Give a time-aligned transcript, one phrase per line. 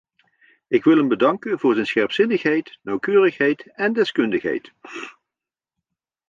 [0.67, 4.71] Ik wil hem bedanken voor zijn scherpzinnigheid, nauwkeurigheid en deskundigheid.